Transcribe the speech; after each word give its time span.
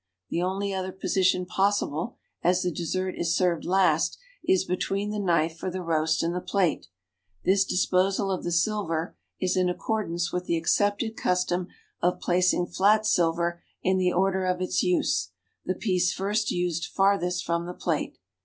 The 0.31 0.41
only 0.41 0.73
other 0.73 0.91
position 0.91 1.45
possible, 1.45 2.17
as 2.41 2.63
the 2.63 2.71
dessert 2.71 3.13
is 3.19 3.37
served 3.37 3.65
last, 3.65 4.17
is 4.43 4.65
l)etween 4.67 5.11
the 5.11 5.19
knife 5.19 5.55
for 5.57 5.69
the 5.69 5.83
roast 5.83 6.23
and 6.23 6.33
the 6.33 6.41
plate. 6.41 6.87
This 7.45 7.63
disposal 7.65 8.31
of 8.31 8.43
the 8.43 8.51
silver 8.51 9.15
is 9.39 9.55
in 9.55 9.69
accordance 9.69 10.33
with 10.33 10.45
the 10.45 10.57
accepted 10.57 11.15
custom 11.15 11.67
of 12.01 12.19
placing 12.19 12.65
flat 12.65 13.01
siher 13.03 13.59
in 13.83 13.99
the 13.99 14.11
order 14.11 14.43
of 14.43 14.59
its 14.59 14.81
use, 14.81 15.29
the 15.65 15.75
piece 15.75 16.11
first 16.11 16.49
used 16.49 16.85
farthest 16.87 17.45
from 17.45 17.67
the 17.67 17.73
plate. 17.75 18.17